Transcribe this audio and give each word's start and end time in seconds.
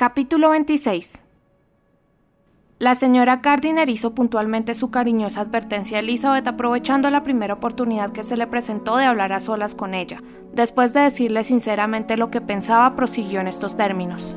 Capítulo 0.00 0.48
26 0.48 1.20
La 2.78 2.94
señora 2.94 3.36
Gardiner 3.42 3.90
hizo 3.90 4.14
puntualmente 4.14 4.72
su 4.72 4.90
cariñosa 4.90 5.42
advertencia 5.42 5.98
a 5.98 6.00
Elizabeth 6.00 6.46
aprovechando 6.46 7.10
la 7.10 7.22
primera 7.22 7.52
oportunidad 7.52 8.08
que 8.08 8.24
se 8.24 8.38
le 8.38 8.46
presentó 8.46 8.96
de 8.96 9.04
hablar 9.04 9.34
a 9.34 9.40
solas 9.40 9.74
con 9.74 9.92
ella. 9.92 10.22
Después 10.54 10.94
de 10.94 11.00
decirle 11.00 11.44
sinceramente 11.44 12.16
lo 12.16 12.30
que 12.30 12.40
pensaba, 12.40 12.96
prosiguió 12.96 13.40
en 13.40 13.48
estos 13.48 13.76
términos. 13.76 14.34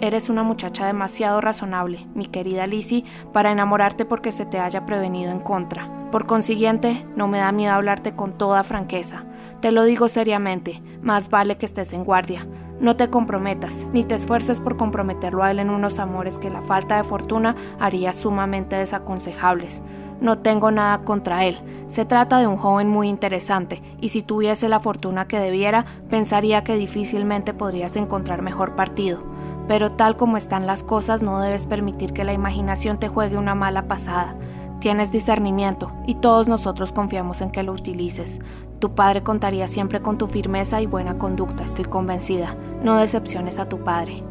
Eres 0.00 0.30
una 0.30 0.44
muchacha 0.44 0.86
demasiado 0.86 1.42
razonable, 1.42 2.06
mi 2.14 2.24
querida 2.24 2.66
Lizzie, 2.66 3.04
para 3.34 3.52
enamorarte 3.52 4.06
porque 4.06 4.32
se 4.32 4.46
te 4.46 4.60
haya 4.60 4.86
prevenido 4.86 5.30
en 5.30 5.40
contra. 5.40 6.08
Por 6.10 6.24
consiguiente, 6.24 7.06
no 7.16 7.28
me 7.28 7.36
da 7.36 7.52
miedo 7.52 7.74
hablarte 7.74 8.16
con 8.16 8.38
toda 8.38 8.64
franqueza. 8.64 9.26
Te 9.60 9.72
lo 9.72 9.84
digo 9.84 10.08
seriamente, 10.08 10.82
más 11.02 11.28
vale 11.28 11.58
que 11.58 11.66
estés 11.66 11.92
en 11.92 12.04
guardia. 12.04 12.46
No 12.84 12.96
te 12.96 13.08
comprometas, 13.08 13.86
ni 13.94 14.04
te 14.04 14.14
esfuerces 14.14 14.60
por 14.60 14.76
comprometerlo 14.76 15.42
a 15.42 15.50
él 15.50 15.58
en 15.58 15.70
unos 15.70 15.98
amores 15.98 16.36
que 16.36 16.50
la 16.50 16.60
falta 16.60 16.98
de 16.98 17.04
fortuna 17.04 17.56
haría 17.80 18.12
sumamente 18.12 18.76
desaconsejables. 18.76 19.80
No 20.20 20.40
tengo 20.40 20.70
nada 20.70 20.98
contra 20.98 21.46
él. 21.46 21.56
Se 21.88 22.04
trata 22.04 22.40
de 22.40 22.46
un 22.46 22.58
joven 22.58 22.90
muy 22.90 23.08
interesante, 23.08 23.82
y 24.02 24.10
si 24.10 24.20
tuviese 24.20 24.68
la 24.68 24.80
fortuna 24.80 25.26
que 25.26 25.38
debiera, 25.38 25.86
pensaría 26.10 26.62
que 26.62 26.76
difícilmente 26.76 27.54
podrías 27.54 27.96
encontrar 27.96 28.42
mejor 28.42 28.76
partido 28.76 29.32
pero 29.66 29.90
tal 29.90 30.14
como 30.18 30.36
están 30.36 30.66
las 30.66 30.82
cosas 30.82 31.22
no 31.22 31.40
debes 31.40 31.64
permitir 31.64 32.12
que 32.12 32.24
la 32.24 32.34
imaginación 32.34 32.98
te 32.98 33.08
juegue 33.08 33.38
una 33.38 33.54
mala 33.54 33.88
pasada. 33.88 34.36
Tienes 34.84 35.10
discernimiento 35.10 35.90
y 36.06 36.16
todos 36.16 36.48
nosotros 36.48 36.92
confiamos 36.92 37.40
en 37.40 37.50
que 37.50 37.62
lo 37.62 37.72
utilices. 37.72 38.42
Tu 38.78 38.94
padre 38.94 39.22
contaría 39.22 39.68
siempre 39.68 40.02
con 40.02 40.18
tu 40.18 40.26
firmeza 40.26 40.80
y 40.80 40.86
buena 40.86 41.18
conducta, 41.18 41.64
estoy 41.64 41.84
convencida. 41.84 42.56
No 42.82 42.96
decepciones 42.96 43.58
a 43.58 43.68
tu 43.68 43.82
padre. 43.82 44.22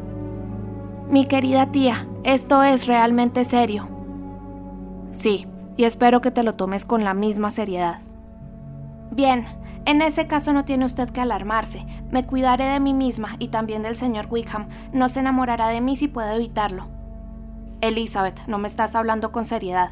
Mi 1.09 1.25
querida 1.25 1.71
tía, 1.71 2.07
esto 2.23 2.63
es 2.63 2.87
realmente 2.87 3.43
serio. 3.45 3.87
Sí, 5.11 5.47
y 5.77 5.83
espero 5.83 6.21
que 6.21 6.31
te 6.31 6.43
lo 6.43 6.55
tomes 6.55 6.85
con 6.85 7.03
la 7.03 7.13
misma 7.13 7.51
seriedad. 7.51 8.01
Bien, 9.11 9.45
en 9.85 10.01
ese 10.01 10.27
caso 10.27 10.53
no 10.53 10.65
tiene 10.65 10.85
usted 10.85 11.09
que 11.09 11.21
alarmarse. 11.21 11.85
Me 12.09 12.25
cuidaré 12.25 12.65
de 12.65 12.79
mí 12.79 12.93
misma 12.93 13.35
y 13.37 13.49
también 13.49 13.83
del 13.83 13.97
señor 13.97 14.27
Wickham. 14.29 14.67
No 14.93 15.09
se 15.09 15.19
enamorará 15.19 15.67
de 15.67 15.81
mí 15.81 15.95
si 15.95 16.07
puedo 16.07 16.31
evitarlo. 16.31 16.87
Elizabeth, 17.81 18.47
no 18.47 18.59
me 18.59 18.67
estás 18.67 18.95
hablando 18.95 19.31
con 19.31 19.45
seriedad. 19.45 19.91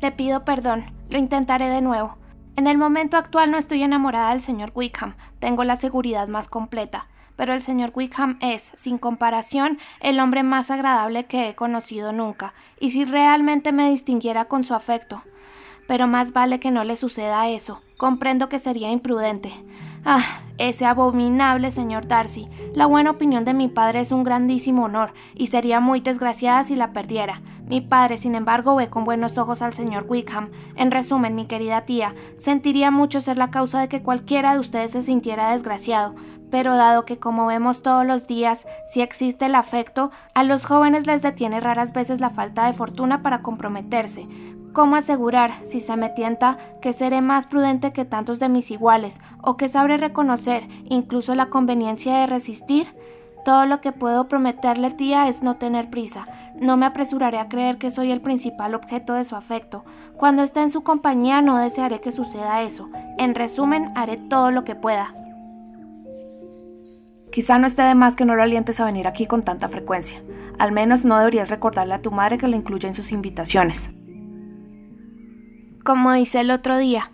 Le 0.00 0.10
pido 0.10 0.44
perdón. 0.44 0.84
Lo 1.08 1.18
intentaré 1.18 1.68
de 1.68 1.82
nuevo. 1.82 2.18
En 2.60 2.66
el 2.66 2.76
momento 2.76 3.16
actual 3.16 3.50
no 3.50 3.56
estoy 3.56 3.82
enamorada 3.82 4.32
del 4.32 4.42
señor 4.42 4.72
Wickham. 4.74 5.14
Tengo 5.38 5.64
la 5.64 5.76
seguridad 5.76 6.28
más 6.28 6.46
completa. 6.46 7.06
Pero 7.34 7.54
el 7.54 7.62
señor 7.62 7.90
Wickham 7.94 8.38
es, 8.42 8.72
sin 8.76 8.98
comparación, 8.98 9.78
el 10.00 10.20
hombre 10.20 10.42
más 10.42 10.70
agradable 10.70 11.24
que 11.24 11.48
he 11.48 11.54
conocido 11.54 12.12
nunca. 12.12 12.52
Y 12.78 12.90
si 12.90 13.06
realmente 13.06 13.72
me 13.72 13.88
distinguiera 13.88 14.44
con 14.44 14.62
su 14.62 14.74
afecto, 14.74 15.22
pero 15.88 16.06
más 16.06 16.34
vale 16.34 16.60
que 16.60 16.70
no 16.70 16.84
le 16.84 16.96
suceda 16.96 17.48
eso. 17.48 17.80
Comprendo 17.96 18.50
que 18.50 18.58
sería 18.58 18.90
imprudente. 18.90 19.50
Ah, 20.04 20.22
ese 20.60 20.84
abominable 20.84 21.70
señor 21.70 22.06
Darcy. 22.06 22.48
La 22.74 22.84
buena 22.84 23.12
opinión 23.12 23.46
de 23.46 23.54
mi 23.54 23.68
padre 23.68 24.00
es 24.00 24.12
un 24.12 24.24
grandísimo 24.24 24.84
honor, 24.84 25.14
y 25.34 25.46
sería 25.46 25.80
muy 25.80 26.00
desgraciada 26.00 26.62
si 26.64 26.76
la 26.76 26.92
perdiera. 26.92 27.40
Mi 27.66 27.80
padre, 27.80 28.18
sin 28.18 28.34
embargo, 28.34 28.76
ve 28.76 28.90
con 28.90 29.04
buenos 29.04 29.38
ojos 29.38 29.62
al 29.62 29.72
señor 29.72 30.04
Wickham. 30.08 30.50
En 30.76 30.90
resumen, 30.90 31.34
mi 31.34 31.46
querida 31.46 31.86
tía, 31.86 32.14
sentiría 32.36 32.90
mucho 32.90 33.20
ser 33.20 33.38
la 33.38 33.50
causa 33.50 33.80
de 33.80 33.88
que 33.88 34.02
cualquiera 34.02 34.52
de 34.52 34.58
ustedes 34.58 34.90
se 34.90 35.02
sintiera 35.02 35.52
desgraciado, 35.52 36.14
pero 36.50 36.76
dado 36.76 37.06
que 37.06 37.18
como 37.18 37.46
vemos 37.46 37.82
todos 37.82 38.04
los 38.04 38.26
días, 38.26 38.66
si 38.86 39.00
existe 39.00 39.46
el 39.46 39.54
afecto, 39.54 40.10
a 40.34 40.42
los 40.42 40.66
jóvenes 40.66 41.06
les 41.06 41.22
detiene 41.22 41.60
raras 41.60 41.92
veces 41.92 42.20
la 42.20 42.30
falta 42.30 42.66
de 42.66 42.74
fortuna 42.74 43.22
para 43.22 43.40
comprometerse. 43.40 44.26
¿Cómo 44.72 44.94
asegurar, 44.94 45.52
si 45.64 45.80
se 45.80 45.96
me 45.96 46.10
tienta, 46.10 46.56
que 46.80 46.92
seré 46.92 47.22
más 47.22 47.46
prudente 47.46 47.92
que 47.92 48.04
tantos 48.04 48.38
de 48.38 48.48
mis 48.48 48.70
iguales, 48.70 49.20
o 49.42 49.56
que 49.56 49.68
sabré 49.68 49.96
reconocer 49.96 50.68
incluso 50.84 51.34
la 51.34 51.46
conveniencia 51.46 52.18
de 52.18 52.26
resistir? 52.28 52.94
Todo 53.44 53.66
lo 53.66 53.80
que 53.80 53.90
puedo 53.90 54.28
prometerle, 54.28 54.90
tía, 54.90 55.26
es 55.26 55.42
no 55.42 55.56
tener 55.56 55.90
prisa. 55.90 56.28
No 56.60 56.76
me 56.76 56.86
apresuraré 56.86 57.38
a 57.38 57.48
creer 57.48 57.78
que 57.78 57.90
soy 57.90 58.12
el 58.12 58.20
principal 58.20 58.74
objeto 58.74 59.14
de 59.14 59.24
su 59.24 59.34
afecto. 59.34 59.84
Cuando 60.16 60.42
esté 60.42 60.60
en 60.60 60.70
su 60.70 60.82
compañía 60.82 61.42
no 61.42 61.58
desearé 61.58 62.00
que 62.00 62.12
suceda 62.12 62.62
eso. 62.62 62.90
En 63.18 63.34
resumen, 63.34 63.90
haré 63.96 64.18
todo 64.18 64.52
lo 64.52 64.62
que 64.62 64.76
pueda. 64.76 65.14
Quizá 67.32 67.58
no 67.58 67.66
esté 67.66 67.82
de 67.82 67.94
más 67.94 68.14
que 68.14 68.24
no 68.24 68.36
lo 68.36 68.42
alientes 68.42 68.78
a 68.78 68.84
venir 68.84 69.08
aquí 69.08 69.26
con 69.26 69.42
tanta 69.42 69.68
frecuencia. 69.68 70.22
Al 70.58 70.72
menos 70.72 71.04
no 71.04 71.18
deberías 71.18 71.48
recordarle 71.48 71.94
a 71.94 72.02
tu 72.02 72.10
madre 72.10 72.38
que 72.38 72.48
lo 72.48 72.56
incluya 72.56 72.88
en 72.88 72.94
sus 72.94 73.10
invitaciones. 73.12 73.90
Como 75.84 76.14
hice 76.14 76.40
el 76.40 76.50
otro 76.50 76.76
día, 76.76 77.10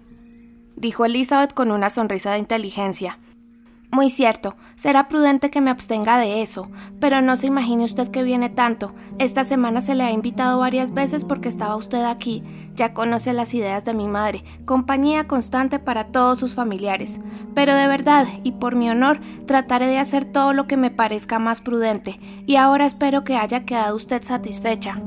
dijo 0.75 1.05
Elizabeth 1.05 1.55
con 1.55 1.71
una 1.71 1.89
sonrisa 1.89 2.33
de 2.33 2.39
inteligencia. 2.39 3.21
Muy 3.93 4.11
cierto, 4.11 4.57
será 4.75 5.07
prudente 5.09 5.51
que 5.51 5.61
me 5.61 5.71
abstenga 5.71 6.19
de 6.19 6.43
eso, 6.43 6.69
pero 6.99 7.23
no 7.23 7.37
se 7.37 7.47
imagine 7.47 7.85
usted 7.85 8.09
que 8.09 8.25
viene 8.25 8.49
tanto. 8.51 8.93
Esta 9.21 9.45
semana 9.45 9.81
se 9.81 9.95
le 9.95 10.03
ha 10.03 10.11
invitado 10.11 10.59
varias 10.59 10.93
veces 10.93 11.25
porque 11.25 11.49
estaba 11.49 11.77
usted 11.77 12.05
aquí. 12.05 12.43
Ya 12.75 12.93
conoce 12.93 13.33
las 13.33 13.55
ideas 13.55 13.85
de 13.85 13.95
mi 13.95 14.09
madre, 14.09 14.43
compañía 14.65 15.29
constante 15.29 15.79
para 15.79 16.09
todos 16.09 16.41
sus 16.41 16.55
familiares. 16.55 17.21
Pero 17.55 17.73
de 17.73 17.87
verdad, 17.87 18.27
y 18.43 18.53
por 18.53 18.75
mi 18.75 18.91
honor, 18.91 19.21
trataré 19.47 19.87
de 19.87 19.99
hacer 19.99 20.25
todo 20.25 20.53
lo 20.53 20.67
que 20.67 20.77
me 20.77 20.91
parezca 20.91 21.39
más 21.39 21.61
prudente, 21.61 22.19
y 22.47 22.57
ahora 22.57 22.85
espero 22.85 23.23
que 23.23 23.37
haya 23.37 23.65
quedado 23.65 23.95
usted 23.95 24.25
satisfecha. 24.25 25.01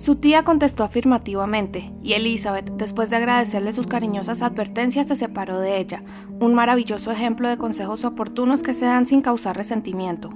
Su 0.00 0.16
tía 0.16 0.44
contestó 0.44 0.82
afirmativamente, 0.82 1.92
y 2.02 2.14
Elizabeth, 2.14 2.70
después 2.78 3.10
de 3.10 3.16
agradecerle 3.16 3.70
sus 3.70 3.86
cariñosas 3.86 4.40
advertencias, 4.40 5.08
se 5.08 5.14
separó 5.14 5.60
de 5.60 5.76
ella, 5.76 6.02
un 6.40 6.54
maravilloso 6.54 7.10
ejemplo 7.10 7.50
de 7.50 7.58
consejos 7.58 8.06
oportunos 8.06 8.62
que 8.62 8.72
se 8.72 8.86
dan 8.86 9.04
sin 9.04 9.20
causar 9.20 9.58
resentimiento. 9.58 10.30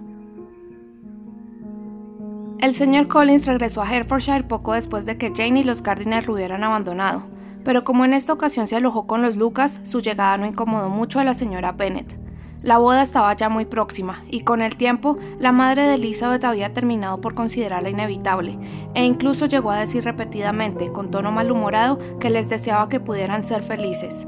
El 2.59 2.75
señor 2.75 3.09
Collins 3.09 3.47
regresó 3.47 3.81
a 3.81 3.91
Herefordshire 3.91 4.45
poco 4.45 4.75
después 4.75 5.07
de 5.07 5.17
que 5.17 5.33
Jane 5.35 5.61
y 5.61 5.65
los 5.65 5.83
Gardiner 5.83 6.27
lo 6.27 6.35
hubieran 6.35 6.63
abandonado, 6.63 7.23
pero 7.65 7.85
como 7.85 8.05
en 8.05 8.13
esta 8.13 8.35
ocasión 8.35 8.69
se 8.69 8.77
alojó 8.77 9.07
con 9.07 9.23
los 9.23 9.35
Lucas, 9.35 9.81
su 9.85 10.03
llegada 10.03 10.37
no 10.37 10.45
incomodó 10.45 10.91
mucho 10.91 11.21
a 11.21 11.25
la 11.25 11.33
señora 11.33 11.73
Bennet. 11.73 12.24
La 12.65 12.79
boda 12.79 13.03
estaba 13.03 13.37
ya 13.37 13.51
muy 13.51 13.67
próxima 13.67 14.25
y 14.31 14.41
con 14.41 14.63
el 14.63 14.79
tiempo 14.79 15.19
la 15.39 15.53
madre 15.53 15.83
de 15.83 15.97
Elizabeth 15.97 16.45
había 16.45 16.73
terminado 16.73 17.21
por 17.21 17.35
considerarla 17.35 17.91
inevitable 17.91 18.59
e 18.95 19.05
incluso 19.05 19.45
llegó 19.45 19.71
a 19.71 19.79
decir 19.79 20.03
repetidamente, 20.03 20.91
con 20.91 21.11
tono 21.11 21.31
malhumorado, 21.31 21.99
que 22.19 22.31
les 22.31 22.49
deseaba 22.49 22.89
que 22.89 23.01
pudieran 23.01 23.43
ser 23.43 23.63
felices. 23.63 24.27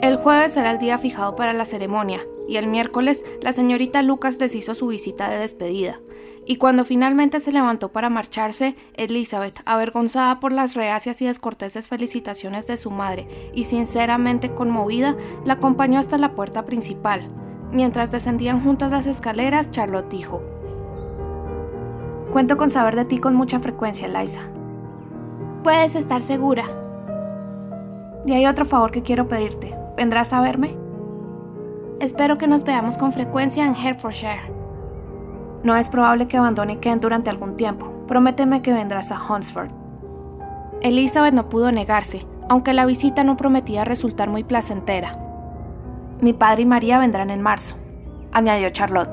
El 0.00 0.16
jueves 0.16 0.56
era 0.56 0.72
el 0.72 0.78
día 0.80 0.98
fijado 0.98 1.36
para 1.36 1.52
la 1.52 1.64
ceremonia 1.64 2.18
y 2.48 2.56
el 2.56 2.66
miércoles 2.66 3.24
la 3.40 3.52
señorita 3.52 4.02
Lucas 4.02 4.40
les 4.40 4.56
hizo 4.56 4.74
su 4.74 4.88
visita 4.88 5.30
de 5.30 5.38
despedida. 5.38 6.00
Y 6.46 6.56
cuando 6.56 6.84
finalmente 6.84 7.38
se 7.38 7.52
levantó 7.52 7.92
para 7.92 8.10
marcharse, 8.10 8.74
Elizabeth, 8.94 9.60
avergonzada 9.64 10.40
por 10.40 10.50
las 10.50 10.74
reacias 10.74 11.22
y 11.22 11.26
descorteses 11.26 11.86
felicitaciones 11.86 12.66
de 12.66 12.76
su 12.76 12.90
madre 12.90 13.28
y 13.54 13.64
sinceramente 13.64 14.52
conmovida, 14.56 15.14
la 15.44 15.52
acompañó 15.52 16.00
hasta 16.00 16.18
la 16.18 16.34
puerta 16.34 16.64
principal. 16.64 17.30
Mientras 17.72 18.10
descendían 18.10 18.62
juntas 18.62 18.90
las 18.90 19.06
escaleras, 19.06 19.70
Charlotte 19.70 20.08
dijo, 20.10 20.42
Cuento 22.32 22.56
con 22.56 22.70
saber 22.70 22.96
de 22.96 23.04
ti 23.04 23.18
con 23.18 23.34
mucha 23.34 23.58
frecuencia, 23.58 24.08
Liza. 24.08 24.40
Puedes 25.62 25.94
estar 25.94 26.22
segura. 26.22 26.64
Y 28.26 28.32
hay 28.32 28.46
otro 28.46 28.64
favor 28.64 28.90
que 28.92 29.02
quiero 29.02 29.28
pedirte. 29.28 29.76
¿Vendrás 29.96 30.32
a 30.32 30.40
verme? 30.40 30.76
Espero 32.00 32.38
que 32.38 32.46
nos 32.46 32.64
veamos 32.64 32.96
con 32.96 33.12
frecuencia 33.12 33.66
en 33.66 33.74
Herefordshire. 33.74 34.52
No 35.62 35.76
es 35.76 35.88
probable 35.88 36.26
que 36.26 36.38
abandone 36.38 36.78
Kent 36.78 37.02
durante 37.02 37.30
algún 37.30 37.56
tiempo. 37.56 37.92
Prométeme 38.06 38.62
que 38.62 38.72
vendrás 38.72 39.12
a 39.12 39.20
Hunsford. 39.20 39.70
Elizabeth 40.80 41.34
no 41.34 41.48
pudo 41.48 41.70
negarse, 41.70 42.26
aunque 42.48 42.72
la 42.72 42.86
visita 42.86 43.22
no 43.22 43.36
prometía 43.36 43.84
resultar 43.84 44.30
muy 44.30 44.44
placentera. 44.44 45.29
Mi 46.20 46.34
padre 46.34 46.62
y 46.62 46.66
María 46.66 46.98
vendrán 46.98 47.30
en 47.30 47.40
marzo, 47.40 47.76
añadió 48.30 48.68
Charlotte, 48.68 49.10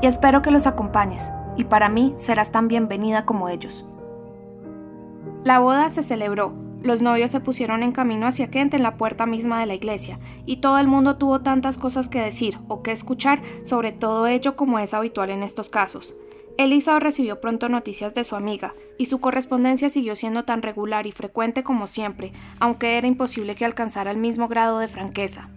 y 0.00 0.06
espero 0.06 0.42
que 0.42 0.52
los 0.52 0.68
acompañes, 0.68 1.32
y 1.56 1.64
para 1.64 1.88
mí 1.88 2.12
serás 2.14 2.52
tan 2.52 2.68
bienvenida 2.68 3.24
como 3.24 3.48
ellos. 3.48 3.84
La 5.42 5.58
boda 5.58 5.90
se 5.90 6.04
celebró, 6.04 6.52
los 6.82 7.02
novios 7.02 7.32
se 7.32 7.40
pusieron 7.40 7.82
en 7.82 7.90
camino 7.90 8.28
hacia 8.28 8.48
Kent 8.48 8.74
en 8.74 8.84
la 8.84 8.96
puerta 8.96 9.26
misma 9.26 9.58
de 9.58 9.66
la 9.66 9.74
iglesia, 9.74 10.20
y 10.44 10.58
todo 10.58 10.78
el 10.78 10.86
mundo 10.86 11.16
tuvo 11.16 11.40
tantas 11.40 11.78
cosas 11.78 12.08
que 12.08 12.20
decir 12.20 12.60
o 12.68 12.80
que 12.80 12.92
escuchar 12.92 13.42
sobre 13.64 13.90
todo 13.90 14.28
ello 14.28 14.54
como 14.54 14.78
es 14.78 14.94
habitual 14.94 15.30
en 15.30 15.42
estos 15.42 15.68
casos. 15.68 16.14
Elisa 16.58 16.96
recibió 17.00 17.40
pronto 17.40 17.68
noticias 17.68 18.14
de 18.14 18.22
su 18.22 18.36
amiga, 18.36 18.72
y 18.98 19.06
su 19.06 19.20
correspondencia 19.20 19.88
siguió 19.88 20.14
siendo 20.14 20.44
tan 20.44 20.62
regular 20.62 21.08
y 21.08 21.12
frecuente 21.12 21.64
como 21.64 21.88
siempre, 21.88 22.32
aunque 22.60 22.98
era 22.98 23.08
imposible 23.08 23.56
que 23.56 23.64
alcanzara 23.64 24.12
el 24.12 24.18
mismo 24.18 24.46
grado 24.46 24.78
de 24.78 24.86
franqueza. 24.86 25.50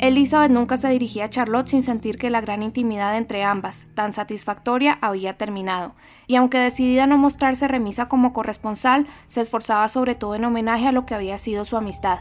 Elizabeth 0.00 0.52
nunca 0.52 0.76
se 0.76 0.88
dirigía 0.88 1.24
a 1.24 1.30
Charlotte 1.30 1.66
sin 1.66 1.82
sentir 1.82 2.18
que 2.18 2.30
la 2.30 2.40
gran 2.40 2.62
intimidad 2.62 3.16
entre 3.16 3.42
ambas, 3.42 3.86
tan 3.94 4.12
satisfactoria, 4.12 4.96
había 5.00 5.36
terminado, 5.36 5.96
y 6.28 6.36
aunque 6.36 6.58
decidida 6.58 7.04
a 7.04 7.06
no 7.08 7.18
mostrarse 7.18 7.66
remisa 7.66 8.06
como 8.06 8.32
corresponsal, 8.32 9.08
se 9.26 9.40
esforzaba 9.40 9.88
sobre 9.88 10.14
todo 10.14 10.36
en 10.36 10.44
homenaje 10.44 10.86
a 10.86 10.92
lo 10.92 11.04
que 11.04 11.14
había 11.14 11.36
sido 11.36 11.64
su 11.64 11.76
amistad. 11.76 12.20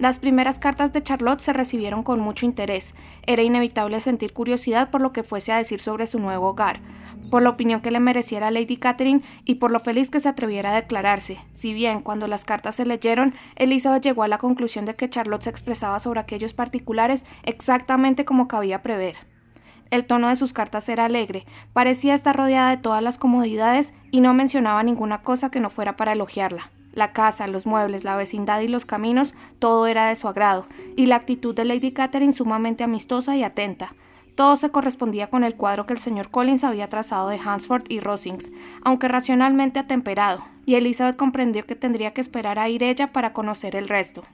Las 0.00 0.18
primeras 0.18 0.58
cartas 0.58 0.94
de 0.94 1.02
Charlotte 1.02 1.40
se 1.40 1.52
recibieron 1.52 2.02
con 2.02 2.20
mucho 2.20 2.46
interés. 2.46 2.94
Era 3.26 3.42
inevitable 3.42 4.00
sentir 4.00 4.32
curiosidad 4.32 4.88
por 4.88 5.02
lo 5.02 5.12
que 5.12 5.22
fuese 5.22 5.52
a 5.52 5.58
decir 5.58 5.78
sobre 5.78 6.06
su 6.06 6.18
nuevo 6.18 6.48
hogar, 6.48 6.80
por 7.30 7.42
la 7.42 7.50
opinión 7.50 7.82
que 7.82 7.90
le 7.90 8.00
mereciera 8.00 8.50
Lady 8.50 8.78
Catherine 8.78 9.20
y 9.44 9.56
por 9.56 9.70
lo 9.70 9.78
feliz 9.78 10.08
que 10.08 10.18
se 10.18 10.30
atreviera 10.30 10.70
a 10.70 10.74
declararse. 10.74 11.36
Si 11.52 11.74
bien, 11.74 12.00
cuando 12.00 12.28
las 12.28 12.46
cartas 12.46 12.76
se 12.76 12.86
leyeron, 12.86 13.34
Elizabeth 13.56 14.02
llegó 14.02 14.22
a 14.22 14.28
la 14.28 14.38
conclusión 14.38 14.86
de 14.86 14.96
que 14.96 15.10
Charlotte 15.10 15.42
se 15.42 15.50
expresaba 15.50 15.98
sobre 15.98 16.20
aquellos 16.20 16.54
particulares 16.54 17.26
exactamente 17.42 18.24
como 18.24 18.48
cabía 18.48 18.80
prever. 18.80 19.16
El 19.90 20.06
tono 20.06 20.30
de 20.30 20.36
sus 20.36 20.54
cartas 20.54 20.88
era 20.88 21.04
alegre, 21.04 21.44
parecía 21.74 22.14
estar 22.14 22.34
rodeada 22.34 22.70
de 22.70 22.78
todas 22.78 23.02
las 23.02 23.18
comodidades 23.18 23.92
y 24.10 24.22
no 24.22 24.32
mencionaba 24.32 24.82
ninguna 24.82 25.20
cosa 25.20 25.50
que 25.50 25.60
no 25.60 25.68
fuera 25.68 25.98
para 25.98 26.12
elogiarla. 26.12 26.70
La 26.92 27.12
casa, 27.12 27.46
los 27.46 27.66
muebles, 27.66 28.04
la 28.04 28.16
vecindad 28.16 28.60
y 28.60 28.68
los 28.68 28.84
caminos, 28.84 29.34
todo 29.58 29.86
era 29.86 30.08
de 30.08 30.16
su 30.16 30.26
agrado, 30.28 30.66
y 30.96 31.06
la 31.06 31.16
actitud 31.16 31.54
de 31.54 31.64
Lady 31.64 31.92
Catherine 31.92 32.32
sumamente 32.32 32.82
amistosa 32.82 33.36
y 33.36 33.44
atenta. 33.44 33.94
Todo 34.34 34.56
se 34.56 34.70
correspondía 34.70 35.28
con 35.28 35.44
el 35.44 35.54
cuadro 35.54 35.86
que 35.86 35.92
el 35.92 35.98
señor 35.98 36.30
Collins 36.30 36.64
había 36.64 36.88
trazado 36.88 37.28
de 37.28 37.38
Hansford 37.38 37.84
y 37.88 38.00
Rosings, 38.00 38.50
aunque 38.82 39.08
racionalmente 39.08 39.78
atemperado, 39.78 40.44
y 40.66 40.76
Elizabeth 40.76 41.16
comprendió 41.16 41.66
que 41.66 41.76
tendría 41.76 42.12
que 42.12 42.20
esperar 42.20 42.58
a 42.58 42.68
ir 42.68 42.82
ella 42.82 43.12
para 43.12 43.32
conocer 43.32 43.76
el 43.76 43.88
resto. 43.88 44.24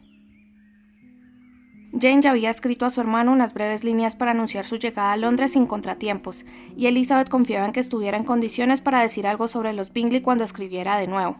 Jane 1.99 2.20
ya 2.20 2.31
había 2.31 2.50
escrito 2.50 2.85
a 2.85 2.91
su 2.91 3.00
hermano 3.00 3.32
unas 3.32 3.55
breves 3.55 3.82
líneas 3.82 4.17
para 4.17 4.32
anunciar 4.32 4.64
su 4.64 4.76
llegada 4.76 5.12
a 5.12 5.17
Londres 5.17 5.52
sin 5.52 5.67
contratiempos, 5.67 6.44
y 6.76 6.87
Elizabeth 6.87 7.31
confiaba 7.31 7.67
en 7.67 7.73
que 7.73 7.81
estuviera 7.81 8.19
en 8.19 8.25
condiciones 8.25 8.81
para 8.81 9.00
decir 9.00 9.26
algo 9.26 9.49
sobre 9.49 9.73
los 9.73 9.93
Bingley 9.93 10.20
cuando 10.20 10.44
escribiera 10.44 10.99
de 10.99 11.06
nuevo. 11.06 11.38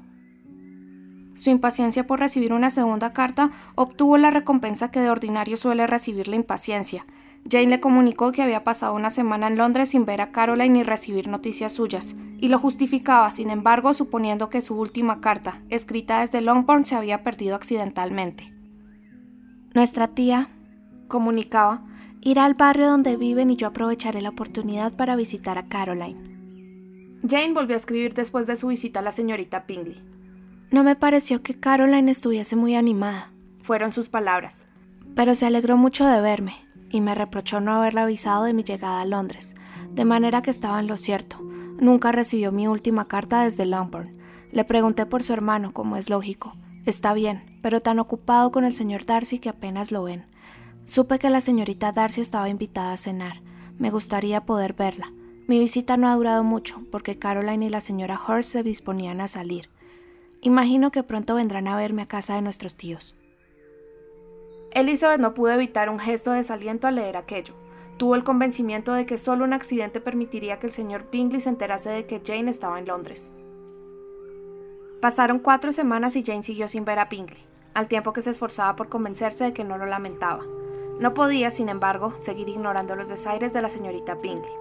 Su 1.37 1.51
impaciencia 1.51 2.07
por 2.07 2.19
recibir 2.19 2.53
una 2.53 2.71
segunda 2.71 3.13
carta 3.13 3.51
obtuvo 3.75 4.17
la 4.17 4.31
recompensa 4.31 4.91
que 4.91 5.01
de 5.01 5.11
ordinario 5.11 5.57
suele 5.57 5.87
recibir 5.87 6.29
la 6.29 6.37
impaciencia. 6.37 7.07
Jane 7.49 7.69
le 7.69 7.81
comunicó 7.81 8.33
que 8.33 8.43
había 8.43 8.65
pasado 8.65 8.95
una 8.95 9.11
semana 9.11 9.47
en 9.47 9.57
Londres 9.57 9.91
sin 9.91 10.07
ver 10.07 10.21
a 10.21 10.33
Caroline 10.33 10.79
ni 10.79 10.83
recibir 10.83 11.29
noticias 11.29 11.73
suyas, 11.73 12.17
y 12.39 12.49
lo 12.49 12.59
justificaba, 12.59 13.31
sin 13.31 13.51
embargo, 13.51 13.95
suponiendo 13.95 14.49
que 14.49 14.63
su 14.63 14.75
última 14.75 15.21
carta, 15.21 15.63
escrita 15.69 16.21
desde 16.21 16.41
Longbourn, 16.41 16.85
se 16.85 16.97
había 16.97 17.23
perdido 17.23 17.55
accidentalmente. 17.55 18.53
Nuestra 19.75 20.09
tía, 20.09 20.49
comunicaba, 21.07 21.85
irá 22.23 22.47
al 22.47 22.55
barrio 22.55 22.87
donde 22.87 23.17
viven 23.17 23.51
y 23.51 23.57
yo 23.57 23.69
aprovecharé 23.69 24.23
la 24.23 24.31
oportunidad 24.31 24.97
para 24.97 25.17
visitar 25.17 25.59
a 25.59 25.69
Caroline. 25.69 26.37
Jane 27.29 27.53
volvió 27.53 27.77
a 27.77 27.79
escribir 27.79 28.15
después 28.15 28.47
de 28.47 28.57
su 28.57 28.69
visita 28.69 29.01
a 29.01 29.03
la 29.03 29.13
señorita 29.13 29.67
Pingley. 29.67 30.16
No 30.77 30.85
me 30.85 30.95
pareció 30.95 31.43
que 31.43 31.59
Caroline 31.59 32.11
estuviese 32.11 32.55
muy 32.55 32.75
animada, 32.75 33.33
fueron 33.63 33.93
sus 33.93 34.11
palabras, 34.11 34.63
pero 35.15 35.35
se 35.35 35.47
alegró 35.47 35.79
mucho 35.79 36.07
de 36.07 36.21
verme 36.21 36.53
y 36.91 37.01
me 37.01 37.15
reprochó 37.15 37.61
no 37.61 37.73
haberla 37.73 38.03
avisado 38.03 38.45
de 38.45 38.53
mi 38.53 38.63
llegada 38.63 39.01
a 39.01 39.07
Londres, 39.07 39.55
de 39.93 40.05
manera 40.05 40.43
que 40.43 40.51
estaba 40.51 40.79
en 40.79 40.87
lo 40.87 40.99
cierto. 40.99 41.39
Nunca 41.81 42.13
recibió 42.13 42.53
mi 42.53 42.69
última 42.69 43.09
carta 43.09 43.45
desde 43.45 43.65
Longbourn. 43.65 44.19
Le 44.53 44.65
pregunté 44.65 45.07
por 45.07 45.23
su 45.23 45.33
hermano, 45.33 45.73
como 45.73 45.97
es 45.97 46.11
lógico. 46.11 46.53
Está 46.85 47.15
bien, 47.15 47.59
pero 47.63 47.81
tan 47.81 47.99
ocupado 47.99 48.53
con 48.53 48.67
el 48.67 48.75
señor 48.75 49.07
Darcy 49.07 49.39
que 49.39 49.49
apenas 49.49 49.91
lo 49.91 50.03
ven. 50.03 50.27
Supe 50.85 51.19
que 51.19 51.31
la 51.31 51.41
señorita 51.41 51.93
Darcy 51.93 52.21
estaba 52.21 52.51
invitada 52.51 52.93
a 52.93 52.99
cenar. 52.99 53.41
Me 53.79 53.89
gustaría 53.89 54.45
poder 54.45 54.75
verla. 54.75 55.11
Mi 55.49 55.59
visita 55.59 55.97
no 55.97 56.11
ha 56.11 56.17
durado 56.17 56.45
mucho, 56.45 56.83
porque 56.93 57.19
Caroline 57.19 57.65
y 57.65 57.71
la 57.71 57.81
señora 57.81 58.21
Hurst 58.29 58.53
se 58.53 58.63
disponían 58.63 59.23
a 59.23 59.27
salir. 59.27 59.71
Imagino 60.43 60.91
que 60.91 61.03
pronto 61.03 61.35
vendrán 61.35 61.69
a 61.69 61.77
verme 61.77 62.03
a 62.03 62.09
casa 62.09 62.35
de 62.35 62.43
nuestros 62.43 62.77
tíos. 62.77 63.15
Elizabeth 64.73 65.21
no 65.21 65.35
pudo 65.35 65.53
evitar 65.53 65.89
un 65.89 65.99
gesto 65.99 66.33
de 66.33 66.39
desaliento 66.39 66.87
al 66.87 66.97
leer 66.97 67.17
aquello. 67.17 67.55
Tuvo 67.97 68.15
el 68.15 68.25
convencimiento 68.25 68.93
de 68.93 69.07
que 69.07 69.17
solo 69.17 69.45
un 69.45 69.55
accidente 69.55 70.01
permitiría 70.01 70.59
que 70.59 70.67
el 70.67 70.73
señor 70.73 71.09
Bingley 71.11 71.41
se 71.41 71.49
enterase 71.49 71.89
de 71.89 72.07
que 72.07 72.21
Jane 72.25 72.51
estaba 72.51 72.79
en 72.79 72.87
Londres. 72.87 73.31
Pasaron 75.01 75.39
cuatro 75.39 75.73
semanas 75.73 76.15
y 76.17 76.23
Jane 76.23 76.43
siguió 76.43 76.69
sin 76.69 76.85
ver 76.85 76.99
a 76.99 77.07
Bingley, 77.07 77.43
al 77.73 77.89
tiempo 77.89 78.13
que 78.13 78.23
se 78.23 78.31
esforzaba 78.31 78.77
por 78.77 78.89
convencerse 78.89 79.45
de 79.45 79.53
que 79.55 79.65
no 79.65 79.79
lo 79.79 79.87
lamentaba. 79.87 80.45
No 81.01 81.15
podía, 81.15 81.51
sin 81.51 81.69
embargo, 81.69 82.13
seguir 82.19 82.49
ignorando 82.49 82.97
los 82.97 83.09
desaires 83.09 83.53
de 83.53 83.63
la 83.63 83.69
señorita 83.69 84.15
Bingley. 84.15 84.53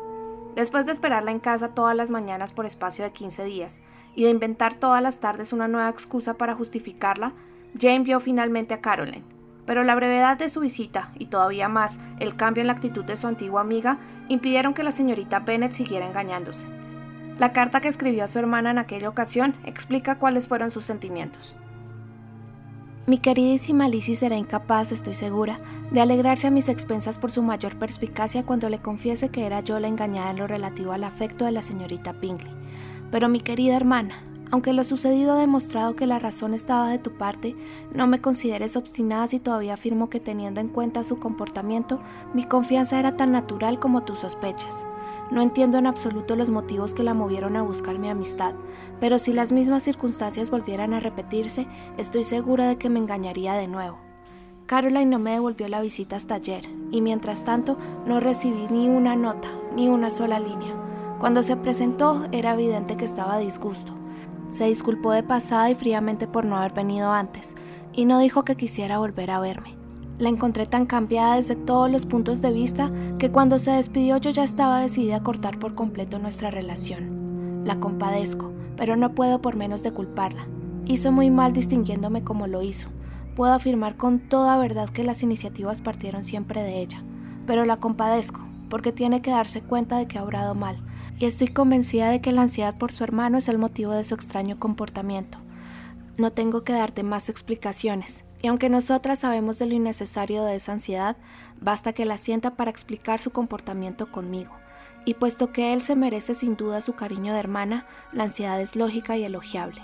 Después 0.55 0.85
de 0.85 0.93
esperarla 0.93 1.31
en 1.31 1.39
casa 1.39 1.73
todas 1.73 1.95
las 1.95 2.11
mañanas 2.11 2.53
por 2.53 2.65
espacio 2.65 3.03
de 3.03 3.11
15 3.11 3.43
días 3.43 3.81
y 4.15 4.23
de 4.23 4.29
inventar 4.29 4.75
todas 4.75 5.03
las 5.03 5.19
tardes 5.19 5.53
una 5.53 5.67
nueva 5.67 5.89
excusa 5.89 6.35
para 6.35 6.55
justificarla, 6.55 7.33
Jane 7.79 7.99
vio 7.99 8.19
finalmente 8.19 8.73
a 8.73 8.81
Caroline. 8.81 9.23
Pero 9.65 9.83
la 9.83 9.95
brevedad 9.95 10.37
de 10.37 10.49
su 10.49 10.61
visita 10.61 11.11
y 11.17 11.25
todavía 11.25 11.67
más 11.67 11.99
el 12.19 12.35
cambio 12.35 12.61
en 12.61 12.67
la 12.67 12.73
actitud 12.73 13.03
de 13.03 13.17
su 13.17 13.27
antigua 13.27 13.61
amiga 13.61 13.97
impidieron 14.29 14.73
que 14.73 14.83
la 14.83 14.91
señorita 14.91 15.39
Bennet 15.39 15.71
siguiera 15.71 16.07
engañándose. 16.07 16.67
La 17.37 17.51
carta 17.51 17.81
que 17.81 17.89
escribió 17.89 18.23
a 18.23 18.27
su 18.27 18.39
hermana 18.39 18.71
en 18.71 18.77
aquella 18.77 19.09
ocasión 19.09 19.55
explica 19.65 20.17
cuáles 20.17 20.47
fueron 20.47 20.71
sus 20.71 20.85
sentimientos. 20.85 21.55
Mi 23.07 23.19
queridísima 23.19 23.87
Lizzie 23.87 24.15
será 24.15 24.35
incapaz, 24.35 24.91
estoy 24.91 25.13
segura, 25.13 25.59
de 25.91 26.01
alegrarse 26.01 26.47
a 26.47 26.51
mis 26.51 26.69
expensas 26.69 27.19
por 27.19 27.29
su 27.29 27.43
mayor 27.43 27.77
perspicacia 27.77 28.43
cuando 28.43 28.67
le 28.67 28.79
confiese 28.79 29.29
que 29.29 29.45
era 29.45 29.59
yo 29.59 29.79
la 29.79 29.87
engañada 29.87 30.31
en 30.31 30.37
lo 30.37 30.47
relativo 30.47 30.91
al 30.91 31.03
afecto 31.03 31.45
de 31.45 31.51
la 31.51 31.61
señorita 31.61 32.13
Pingley. 32.13 32.51
Pero 33.15 33.29
mi 33.29 33.39
querida 33.39 33.77
hermana, 33.77 34.25
aunque 34.51 34.73
lo 34.73 34.83
sucedido 34.83 35.31
ha 35.31 35.39
demostrado 35.39 35.95
que 35.95 36.05
la 36.05 36.19
razón 36.19 36.53
estaba 36.53 36.89
de 36.89 36.97
tu 36.97 37.11
parte, 37.11 37.55
no 37.93 38.07
me 38.07 38.19
consideres 38.19 38.75
obstinada 38.75 39.25
si 39.27 39.39
todavía 39.39 39.75
afirmo 39.75 40.09
que 40.09 40.19
teniendo 40.19 40.59
en 40.59 40.67
cuenta 40.67 41.01
su 41.05 41.17
comportamiento, 41.17 42.01
mi 42.33 42.43
confianza 42.43 42.99
era 42.99 43.15
tan 43.15 43.31
natural 43.31 43.79
como 43.79 44.03
tus 44.03 44.19
sospechas. 44.19 44.85
No 45.31 45.41
entiendo 45.41 45.77
en 45.77 45.87
absoluto 45.87 46.35
los 46.35 46.49
motivos 46.49 46.93
que 46.93 47.03
la 47.03 47.13
movieron 47.13 47.55
a 47.55 47.61
buscar 47.61 47.99
mi 47.99 48.09
amistad, 48.09 48.53
pero 48.99 49.17
si 49.17 49.31
las 49.31 49.53
mismas 49.53 49.83
circunstancias 49.83 50.49
volvieran 50.49 50.93
a 50.93 50.99
repetirse, 50.99 51.67
estoy 51.97 52.25
segura 52.25 52.67
de 52.67 52.75
que 52.77 52.89
me 52.89 52.99
engañaría 52.99 53.53
de 53.53 53.69
nuevo. 53.69 53.97
Caroline 54.65 55.05
no 55.05 55.19
me 55.19 55.31
devolvió 55.31 55.69
la 55.69 55.79
visita 55.79 56.17
hasta 56.17 56.35
ayer, 56.35 56.65
y 56.91 56.99
mientras 56.99 57.45
tanto 57.45 57.77
no 58.05 58.19
recibí 58.19 58.67
ni 58.69 58.89
una 58.89 59.15
nota, 59.15 59.47
ni 59.73 59.87
una 59.87 60.09
sola 60.09 60.37
línea. 60.37 60.84
Cuando 61.25 61.41
se 61.41 61.57
presentó 61.57 62.27
era 62.31 62.53
evidente 62.53 62.97
que 62.97 63.05
estaba 63.05 63.33
a 63.33 63.39
disgusto. 63.39 63.91
Se 64.47 64.65
disculpó 64.65 65.11
de 65.11 65.23
pasada 65.23 65.71
y 65.71 65.73
fríamente 65.73 66.27
por 66.27 66.45
no 66.45 66.55
haber 66.55 66.73
venido 66.73 67.11
antes, 67.11 67.55
y 67.93 68.05
no 68.05 68.19
dijo 68.19 68.45
que 68.45 68.55
quisiera 68.55 68.99
volver 68.99 69.31
a 69.31 69.39
verme. 69.39 69.75
La 70.19 70.29
encontré 70.29 70.67
tan 70.67 70.85
cambiada 70.85 71.37
desde 71.37 71.55
todos 71.55 71.89
los 71.89 72.05
puntos 72.05 72.43
de 72.43 72.51
vista 72.51 72.91
que 73.17 73.31
cuando 73.31 73.57
se 73.57 73.71
despidió 73.71 74.17
yo 74.17 74.29
ya 74.29 74.43
estaba 74.43 74.81
decidida 74.81 75.15
a 75.15 75.23
cortar 75.23 75.57
por 75.57 75.73
completo 75.73 76.19
nuestra 76.19 76.51
relación. 76.51 77.63
La 77.65 77.79
compadezco, 77.79 78.51
pero 78.77 78.95
no 78.95 79.15
puedo 79.15 79.41
por 79.41 79.55
menos 79.55 79.81
de 79.81 79.93
culparla. 79.93 80.45
Hizo 80.85 81.11
muy 81.11 81.31
mal 81.31 81.53
distinguiéndome 81.53 82.23
como 82.23 82.45
lo 82.45 82.61
hizo. 82.61 82.89
Puedo 83.35 83.51
afirmar 83.51 83.97
con 83.97 84.19
toda 84.19 84.59
verdad 84.59 84.89
que 84.89 85.03
las 85.03 85.23
iniciativas 85.23 85.81
partieron 85.81 86.23
siempre 86.23 86.61
de 86.61 86.81
ella, 86.81 87.03
pero 87.47 87.65
la 87.65 87.77
compadezco, 87.77 88.41
porque 88.69 88.91
tiene 88.91 89.21
que 89.21 89.31
darse 89.31 89.61
cuenta 89.61 89.97
de 89.97 90.07
que 90.07 90.17
ha 90.17 90.23
obrado 90.23 90.55
mal, 90.55 90.77
y 91.17 91.25
estoy 91.25 91.47
convencida 91.47 92.09
de 92.09 92.21
que 92.21 92.31
la 92.31 92.43
ansiedad 92.43 92.77
por 92.77 92.91
su 92.91 93.03
hermano 93.03 93.37
es 93.37 93.47
el 93.47 93.57
motivo 93.57 93.93
de 93.93 94.03
su 94.03 94.15
extraño 94.15 94.59
comportamiento. 94.59 95.37
No 96.17 96.31
tengo 96.31 96.63
que 96.63 96.73
darte 96.73 97.03
más 97.03 97.29
explicaciones, 97.29 98.23
y 98.41 98.47
aunque 98.47 98.69
nosotras 98.69 99.19
sabemos 99.19 99.59
de 99.59 99.65
lo 99.65 99.73
innecesario 99.73 100.43
de 100.43 100.55
esa 100.55 100.73
ansiedad, 100.73 101.17
basta 101.59 101.93
que 101.93 102.05
la 102.05 102.17
sienta 102.17 102.55
para 102.55 102.71
explicar 102.71 103.19
su 103.19 103.31
comportamiento 103.31 104.11
conmigo. 104.11 104.51
Y 105.05 105.15
puesto 105.15 105.51
que 105.51 105.73
él 105.73 105.81
se 105.81 105.95
merece 105.95 106.35
sin 106.35 106.55
duda 106.55 106.81
su 106.81 106.93
cariño 106.93 107.33
de 107.33 107.39
hermana, 107.39 107.85
la 108.11 108.23
ansiedad 108.23 108.59
es 108.59 108.75
lógica 108.75 109.17
y 109.17 109.23
elogiable. 109.23 109.81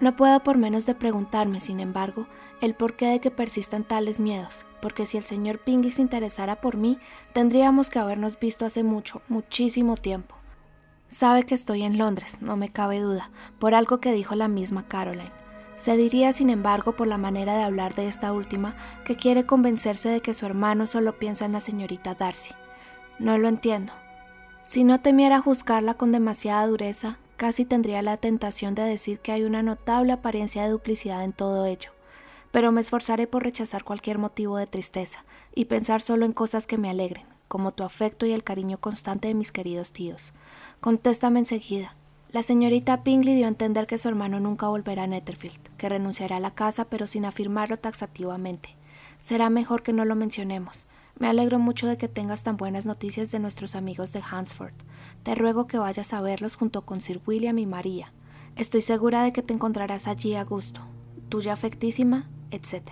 No 0.00 0.16
puedo 0.16 0.42
por 0.42 0.58
menos 0.58 0.86
de 0.86 0.94
preguntarme, 0.94 1.60
sin 1.60 1.80
embargo, 1.80 2.26
el 2.60 2.74
porqué 2.74 3.06
de 3.06 3.20
que 3.20 3.30
persistan 3.30 3.84
tales 3.84 4.20
miedos, 4.20 4.66
porque 4.84 5.06
si 5.06 5.16
el 5.16 5.24
señor 5.24 5.60
Pingley 5.60 5.92
se 5.92 6.02
interesara 6.02 6.56
por 6.56 6.76
mí, 6.76 6.98
tendríamos 7.32 7.88
que 7.88 7.98
habernos 7.98 8.38
visto 8.38 8.66
hace 8.66 8.82
mucho, 8.82 9.22
muchísimo 9.28 9.96
tiempo. 9.96 10.34
Sabe 11.08 11.44
que 11.44 11.54
estoy 11.54 11.84
en 11.84 11.96
Londres, 11.96 12.42
no 12.42 12.58
me 12.58 12.68
cabe 12.68 13.00
duda, 13.00 13.30
por 13.58 13.74
algo 13.74 13.98
que 13.98 14.12
dijo 14.12 14.34
la 14.34 14.46
misma 14.46 14.86
Caroline. 14.86 15.32
Se 15.76 15.96
diría, 15.96 16.34
sin 16.34 16.50
embargo, 16.50 16.96
por 16.96 17.06
la 17.06 17.16
manera 17.16 17.56
de 17.56 17.62
hablar 17.62 17.94
de 17.94 18.08
esta 18.08 18.30
última, 18.34 18.76
que 19.06 19.16
quiere 19.16 19.46
convencerse 19.46 20.10
de 20.10 20.20
que 20.20 20.34
su 20.34 20.44
hermano 20.44 20.86
solo 20.86 21.18
piensa 21.18 21.46
en 21.46 21.52
la 21.52 21.60
señorita 21.60 22.14
Darcy. 22.14 22.52
No 23.18 23.38
lo 23.38 23.48
entiendo. 23.48 23.94
Si 24.64 24.84
no 24.84 25.00
temiera 25.00 25.40
juzgarla 25.40 25.94
con 25.94 26.12
demasiada 26.12 26.66
dureza, 26.66 27.16
casi 27.38 27.64
tendría 27.64 28.02
la 28.02 28.18
tentación 28.18 28.74
de 28.74 28.82
decir 28.82 29.18
que 29.20 29.32
hay 29.32 29.44
una 29.44 29.62
notable 29.62 30.12
apariencia 30.12 30.62
de 30.64 30.68
duplicidad 30.68 31.24
en 31.24 31.32
todo 31.32 31.64
ello. 31.64 31.94
Pero 32.54 32.70
me 32.70 32.80
esforzaré 32.80 33.26
por 33.26 33.42
rechazar 33.42 33.82
cualquier 33.82 34.18
motivo 34.18 34.58
de 34.58 34.68
tristeza 34.68 35.24
y 35.56 35.64
pensar 35.64 36.00
solo 36.00 36.24
en 36.24 36.32
cosas 36.32 36.68
que 36.68 36.78
me 36.78 36.88
alegren, 36.88 37.26
como 37.48 37.72
tu 37.72 37.82
afecto 37.82 38.26
y 38.26 38.30
el 38.30 38.44
cariño 38.44 38.78
constante 38.78 39.26
de 39.26 39.34
mis 39.34 39.50
queridos 39.50 39.90
tíos. 39.90 40.32
Contéstame 40.80 41.40
enseguida. 41.40 41.96
La 42.28 42.44
señorita 42.44 43.02
Pingley 43.02 43.34
dio 43.34 43.46
a 43.46 43.48
entender 43.48 43.88
que 43.88 43.98
su 43.98 44.06
hermano 44.06 44.38
nunca 44.38 44.68
volverá 44.68 45.02
a 45.02 45.06
Netherfield, 45.08 45.58
que 45.76 45.88
renunciará 45.88 46.36
a 46.36 46.40
la 46.40 46.52
casa, 46.52 46.84
pero 46.84 47.08
sin 47.08 47.24
afirmarlo 47.24 47.76
taxativamente. 47.80 48.76
Será 49.18 49.50
mejor 49.50 49.82
que 49.82 49.92
no 49.92 50.04
lo 50.04 50.14
mencionemos. 50.14 50.86
Me 51.18 51.26
alegro 51.26 51.58
mucho 51.58 51.88
de 51.88 51.98
que 51.98 52.06
tengas 52.06 52.44
tan 52.44 52.56
buenas 52.56 52.86
noticias 52.86 53.32
de 53.32 53.40
nuestros 53.40 53.74
amigos 53.74 54.12
de 54.12 54.22
Hansford. 54.30 54.74
Te 55.24 55.34
ruego 55.34 55.66
que 55.66 55.78
vayas 55.78 56.12
a 56.12 56.20
verlos 56.20 56.54
junto 56.54 56.82
con 56.82 57.00
Sir 57.00 57.20
William 57.26 57.58
y 57.58 57.66
María. 57.66 58.12
Estoy 58.54 58.80
segura 58.80 59.24
de 59.24 59.32
que 59.32 59.42
te 59.42 59.54
encontrarás 59.54 60.06
allí 60.06 60.36
a 60.36 60.44
gusto. 60.44 60.82
Tuya 61.28 61.52
afectísima, 61.52 62.28
etc. 62.54 62.90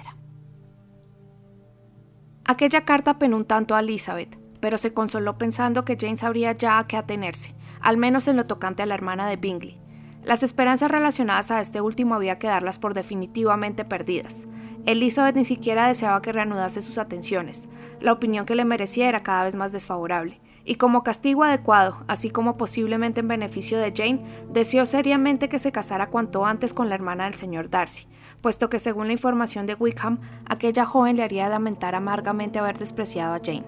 Aquella 2.45 2.85
carta 2.85 3.19
penó 3.19 3.37
un 3.37 3.45
tanto 3.45 3.75
a 3.75 3.81
Elizabeth, 3.81 4.38
pero 4.61 4.78
se 4.78 4.92
consoló 4.92 5.38
pensando 5.38 5.85
que 5.85 5.97
Jane 5.99 6.16
sabría 6.16 6.52
ya 6.52 6.78
a 6.78 6.87
qué 6.87 6.97
atenerse, 6.97 7.54
al 7.81 7.97
menos 7.97 8.28
en 8.28 8.37
lo 8.37 8.47
tocante 8.47 8.83
a 8.83 8.87
la 8.87 8.95
hermana 8.95 9.28
de 9.28 9.37
Bingley. 9.37 9.81
Las 10.25 10.45
esperanzas 10.45 10.90
relacionadas 10.90 11.50
a 11.50 11.61
este 11.61 11.81
último 11.81 12.14
había 12.14 12.38
que 12.38 12.47
darlas 12.47 12.78
por 12.78 12.95
definitivamente 12.95 13.85
perdidas. 13.85 14.47
Elizabeth 14.87 15.35
ni 15.35 15.45
siquiera 15.45 15.88
deseaba 15.88 16.23
que 16.23 16.33
reanudase 16.33 16.81
sus 16.81 16.99
atenciones. 16.99 17.69
La 18.00 18.12
opinión 18.12 18.47
que 18.47 18.54
le 18.54 18.64
merecía 18.64 19.09
era 19.09 19.23
cada 19.23 19.45
vez 19.45 19.54
más 19.54 19.73
desfavorable. 19.73 20.40
Y 20.64 20.76
como 20.76 21.02
castigo 21.02 21.42
adecuado, 21.42 22.04
así 22.07 22.31
como 22.31 22.57
posiblemente 22.57 23.21
en 23.21 23.28
beneficio 23.28 23.78
de 23.78 23.92
Jane, 23.97 24.25
deseó 24.49 24.87
seriamente 24.87 25.49
que 25.49 25.59
se 25.59 25.73
casara 25.73 26.09
cuanto 26.09 26.47
antes 26.47 26.73
con 26.73 26.88
la 26.88 26.95
hermana 26.95 27.25
del 27.25 27.35
señor 27.35 27.69
Darcy, 27.69 28.07
puesto 28.43 28.69
que 28.69 28.79
según 28.79 29.07
la 29.07 29.15
información 29.15 29.65
de 29.65 29.75
Wickham, 29.75 30.21
aquella 30.45 30.85
joven 30.85 31.17
le 31.17 31.23
haría 31.23 31.49
lamentar 31.49 31.95
amargamente 31.95 32.59
haber 32.59 32.77
despreciado 32.79 33.35
a 33.35 33.41
Jane. 33.43 33.65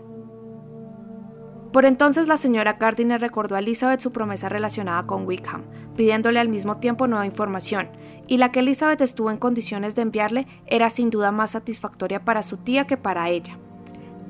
Por 1.73 1.87
entonces 1.87 2.28
la 2.28 2.37
señora 2.37 2.75
Gardiner 2.75 3.21
recordó 3.21 3.57
a 3.57 3.61
Elizabeth 3.61 4.00
su 4.00 4.12
promesa 4.12 4.49
relacionada 4.49 5.07
con 5.07 5.26
Wickham, 5.26 5.62
pidiéndole 5.97 6.38
al 6.38 6.49
mismo 6.49 6.76
tiempo 6.76 7.07
nueva 7.07 7.26
información, 7.26 7.88
y 8.26 8.37
la 8.37 8.52
que 8.52 8.61
Elizabeth 8.61 9.00
estuvo 9.00 9.31
en 9.31 9.38
condiciones 9.38 9.95
de 9.95 10.02
enviarle 10.02 10.47
era 10.66 10.90
sin 10.90 11.11
duda 11.11 11.33
más 11.33 11.52
satisfactoria 11.52 12.25
para 12.25 12.43
su 12.43 12.59
tía 12.59 12.87
que 12.87 12.97
para 12.97 13.28
ella. 13.28 13.59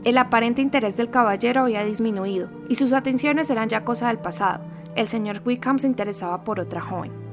El 0.04 0.18
aparente 0.18 0.62
interés 0.62 0.96
del 0.96 1.10
caballero 1.10 1.62
había 1.62 1.84
disminuido, 1.84 2.48
y 2.68 2.76
sus 2.76 2.92
atenciones 2.92 3.48
eran 3.50 3.68
ya 3.68 3.84
cosa 3.84 4.08
del 4.08 4.18
pasado. 4.18 4.64
El 4.94 5.08
señor 5.08 5.42
Wickham 5.44 5.78
se 5.78 5.86
interesaba 5.86 6.44
por 6.44 6.60
otra 6.60 6.80
joven. 6.80 7.23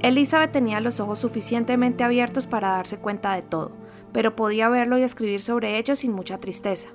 Elizabeth 0.00 0.52
tenía 0.52 0.80
los 0.80 1.00
ojos 1.00 1.18
suficientemente 1.18 2.04
abiertos 2.04 2.46
para 2.46 2.68
darse 2.68 2.98
cuenta 2.98 3.34
de 3.34 3.42
todo, 3.42 3.72
pero 4.12 4.36
podía 4.36 4.68
verlo 4.68 4.98
y 4.98 5.02
escribir 5.02 5.40
sobre 5.40 5.78
ello 5.78 5.96
sin 5.96 6.12
mucha 6.12 6.38
tristeza. 6.38 6.88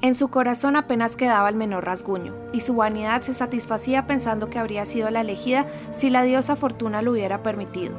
En 0.00 0.14
su 0.14 0.28
corazón 0.28 0.76
apenas 0.76 1.16
quedaba 1.16 1.48
el 1.48 1.54
menor 1.54 1.84
rasguño, 1.84 2.34
y 2.52 2.60
su 2.60 2.74
vanidad 2.74 3.22
se 3.22 3.32
satisfacía 3.32 4.06
pensando 4.06 4.50
que 4.50 4.58
habría 4.58 4.84
sido 4.84 5.08
la 5.10 5.22
elegida 5.22 5.66
si 5.92 6.10
la 6.10 6.24
diosa 6.24 6.56
Fortuna 6.56 7.00
lo 7.00 7.12
hubiera 7.12 7.42
permitido. 7.42 7.94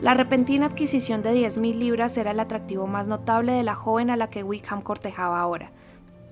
La 0.00 0.14
repentina 0.14 0.66
adquisición 0.66 1.22
de 1.22 1.32
10.000 1.34 1.74
libras 1.76 2.16
era 2.16 2.32
el 2.32 2.40
atractivo 2.40 2.86
más 2.86 3.08
notable 3.08 3.52
de 3.52 3.62
la 3.62 3.74
joven 3.74 4.10
a 4.10 4.16
la 4.16 4.30
que 4.30 4.42
Wickham 4.42 4.82
cortejaba 4.82 5.40
ahora. 5.40 5.70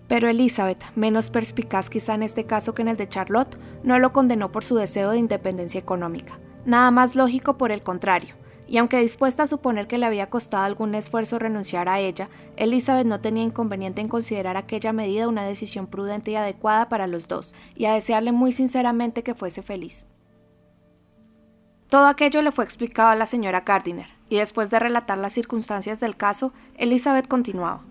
Pero 0.09 0.29
Elizabeth, 0.29 0.83
menos 0.97 1.31
perspicaz 1.31 1.88
quizá 1.88 2.14
en 2.14 2.25
este 2.25 2.47
caso 2.47 2.75
que 2.75 2.83
en 2.83 2.88
el 2.88 2.97
de 2.97 3.09
Charlotte, 3.09 3.57
no 3.85 3.99
lo 4.00 4.12
condenó 4.12 4.50
por 4.50 4.64
su 4.64 4.75
deseo 4.75 5.12
de 5.12 5.19
independencia 5.19 5.79
económica. 5.79 6.38
Nada 6.64 6.90
más 6.90 7.17
lógico 7.17 7.57
por 7.57 7.73
el 7.73 7.83
contrario 7.83 8.35
y 8.71 8.79
aunque 8.79 9.00
dispuesta 9.00 9.43
a 9.43 9.47
suponer 9.49 9.88
que 9.88 9.99
le 9.99 10.07
había 10.07 10.31
costado 10.31 10.62
algún 10.62 10.95
esfuerzo 10.95 11.40
renunciar 11.40 11.88
a 11.88 11.99
ella, 11.99 12.29
Elizabeth 12.57 13.05
no 13.05 13.21
tenía 13.21 13.43
inconveniente 13.43 14.00
en 14.00 14.07
considerar 14.07 14.57
aquella 14.57 14.93
medida 14.93 15.26
una 15.26 15.43
decisión 15.43 15.88
prudente 15.88 16.31
y 16.31 16.37
adecuada 16.37 16.88
para 16.88 17.09
los 17.09 17.26
dos, 17.26 17.57
y 17.75 17.87
a 17.87 17.95
desearle 17.95 18.31
muy 18.31 18.52
sinceramente 18.52 19.25
que 19.25 19.35
fuese 19.35 19.62
feliz. 19.62 20.07
Todo 21.88 22.07
aquello 22.07 22.43
le 22.43 22.52
fue 22.52 22.62
explicado 22.62 23.09
a 23.09 23.17
la 23.17 23.26
señora 23.26 23.62
Gardiner, 23.62 24.07
y 24.29 24.37
después 24.37 24.71
de 24.71 24.79
relatar 24.79 25.19
las 25.19 25.33
circunstancias 25.33 25.99
del 25.99 26.17
caso, 26.17 26.52
Elizabeth 26.76 27.26
continuaba. 27.26 27.83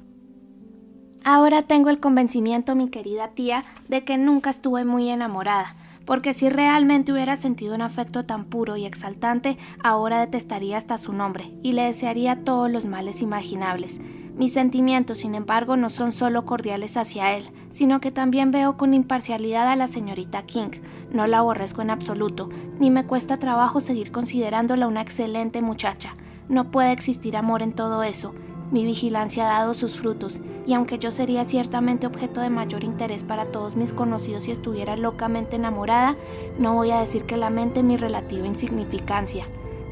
Ahora 1.26 1.64
tengo 1.64 1.90
el 1.90 2.00
convencimiento, 2.00 2.76
mi 2.76 2.90
querida 2.90 3.28
tía, 3.32 3.66
de 3.90 4.06
que 4.06 4.18
nunca 4.18 4.50
estuve 4.50 4.86
muy 4.86 5.10
enamorada, 5.10 5.76
porque 6.10 6.34
si 6.34 6.50
realmente 6.50 7.12
hubiera 7.14 7.36
sentido 7.36 7.76
un 7.76 7.84
afecto 7.84 8.26
tan 8.26 8.46
puro 8.46 8.76
y 8.76 8.88
exaltante, 8.88 9.60
ahora 9.84 10.20
detestaría 10.20 10.76
hasta 10.76 10.98
su 10.98 11.14
nombre 11.14 11.54
y 11.62 11.74
le 11.74 11.84
desearía 11.84 12.44
todos 12.44 12.72
los 12.72 12.88
males 12.88 13.22
imaginables. 13.22 14.02
Mis 14.36 14.54
sentimientos, 14.54 15.20
sin 15.20 15.36
embargo, 15.36 15.78
no 15.78 15.92
son 15.92 16.12
solo 16.12 16.48
cordiales 16.48 16.98
hacia 16.98 17.38
él, 17.38 17.52
sino 17.70 18.02
que 18.02 18.10
también 18.10 18.50
veo 18.50 18.76
con 18.76 18.96
imparcialidad 18.96 19.68
a 19.68 19.76
la 19.76 19.88
señorita 19.88 20.48
King. 20.48 20.82
No 21.12 21.28
la 21.28 21.38
aborrezco 21.38 21.84
en 21.84 21.92
absoluto, 21.92 22.50
ni 22.80 22.90
me 22.90 23.06
cuesta 23.06 23.38
trabajo 23.38 23.80
seguir 23.80 24.12
considerándola 24.12 24.88
una 24.88 25.02
excelente 25.02 25.62
muchacha. 25.62 26.16
No 26.48 26.72
puede 26.72 26.92
existir 26.92 27.38
amor 27.38 27.62
en 27.62 27.74
todo 27.74 28.02
eso. 28.02 28.34
Mi 28.72 28.84
vigilancia 28.84 29.46
ha 29.46 29.60
dado 29.60 29.76
sus 29.76 30.00
frutos, 30.00 30.42
y 30.66 30.74
aunque 30.74 31.00
yo 31.00 31.12
sería 31.12 31.44
ciertamente 31.46 32.08
objeto 32.08 32.42
de 32.42 32.50
mayor 32.50 32.84
interés 32.84 33.24
para 33.24 33.46
todos 33.46 33.76
mis 33.76 33.94
conocidos 33.94 34.44
si 34.44 34.52
estuviera 34.52 34.96
locamente 34.96 35.56
enamorada, 35.56 36.16
no 36.58 36.74
voy 36.74 36.92
a 36.92 37.00
decir 37.00 37.26
que 37.26 37.38
lamente 37.38 37.84
mi 37.84 37.98
relativa 37.98 38.48
insignificancia. 38.48 39.46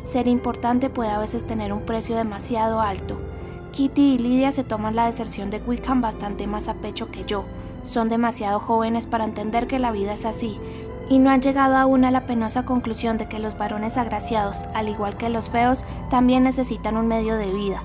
Ser 0.03 0.27
importante 0.27 0.89
puede 0.89 1.09
a 1.09 1.19
veces 1.19 1.45
tener 1.45 1.73
un 1.73 1.81
precio 1.81 2.15
demasiado 2.15 2.79
alto. 2.81 3.17
Kitty 3.71 4.13
y 4.13 4.17
Lydia 4.17 4.51
se 4.51 4.63
toman 4.63 4.95
la 4.95 5.05
deserción 5.05 5.49
de 5.49 5.59
Wickham 5.59 6.01
bastante 6.01 6.47
más 6.47 6.67
a 6.67 6.75
pecho 6.75 7.11
que 7.11 7.25
yo. 7.25 7.43
Son 7.83 8.09
demasiado 8.09 8.59
jóvenes 8.59 9.05
para 9.05 9.25
entender 9.25 9.67
que 9.67 9.79
la 9.79 9.91
vida 9.91 10.13
es 10.13 10.25
así, 10.25 10.59
y 11.09 11.19
no 11.19 11.29
han 11.29 11.41
llegado 11.41 11.75
aún 11.75 12.05
a 12.05 12.11
la 12.11 12.25
penosa 12.25 12.65
conclusión 12.65 13.17
de 13.17 13.27
que 13.27 13.39
los 13.39 13.57
varones 13.57 13.97
agraciados, 13.97 14.65
al 14.73 14.89
igual 14.89 15.17
que 15.17 15.29
los 15.29 15.49
feos, 15.49 15.83
también 16.09 16.43
necesitan 16.43 16.97
un 16.97 17.07
medio 17.07 17.35
de 17.37 17.51
vida. 17.51 17.83